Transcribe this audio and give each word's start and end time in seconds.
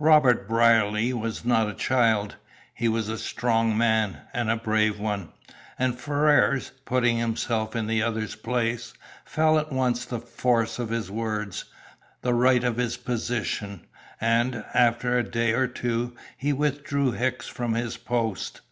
Robert 0.00 0.48
Brierly 0.48 1.12
was 1.12 1.44
not 1.44 1.68
a 1.68 1.72
child. 1.72 2.34
He 2.74 2.88
was 2.88 3.08
a 3.08 3.16
strong 3.16 3.78
man, 3.78 4.22
and 4.32 4.50
a 4.50 4.56
brave 4.56 4.98
one; 4.98 5.28
and 5.78 5.96
Ferrars, 5.96 6.72
putting 6.84 7.16
himself 7.18 7.76
in 7.76 7.86
the 7.86 8.02
other's 8.02 8.34
place, 8.34 8.92
felt 9.24 9.56
at 9.56 9.70
once 9.72 10.04
the 10.04 10.18
force 10.18 10.80
of 10.80 10.88
his 10.88 11.12
words, 11.12 11.66
the 12.22 12.34
right 12.34 12.64
of 12.64 12.76
his 12.76 12.96
position; 12.96 13.86
and, 14.20 14.64
after 14.74 15.16
a 15.16 15.22
day 15.22 15.52
or 15.52 15.68
two, 15.68 16.12
he 16.36 16.52
withdrew 16.52 17.12
Hicks 17.12 17.46
from 17.46 17.74
his 17.74 17.96
post. 17.96 18.62